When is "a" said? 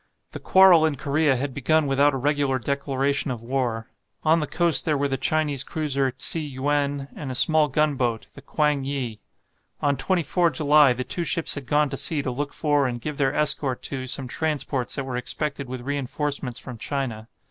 2.15-2.17, 7.29-7.35